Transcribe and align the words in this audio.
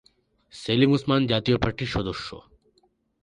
সেলিম 0.53 0.91
ওসমান 0.91 1.21
জাতীয় 1.27 1.57
পার্টির 1.57 1.87
সদস্য। 1.87 2.27